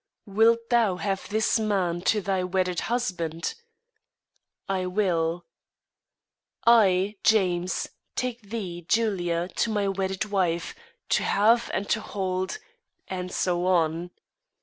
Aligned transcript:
"Wilt 0.25 0.71
thou 0.71 0.95
have 0.95 1.29
this 1.29 1.59
man 1.59 2.01
to 2.09 2.21
thy 2.21 2.43
wedded 2.43 2.79
husband?" 2.89 3.53
"I 4.67 4.87
will." 4.87 5.45
"I, 6.65 7.17
James, 7.23 7.85
take 8.15 8.41
thee, 8.49 8.83
Julia, 8.89 9.47
to 9.57 9.69
my 9.69 9.87
wedded 9.87 10.25
wife, 10.25 10.73
to 11.09 11.21
have 11.21 11.69
and 11.71 11.87
to 11.91 12.01
hold" 12.01 12.57
and 13.09 13.31
so 13.31 13.67
on. 13.67 14.09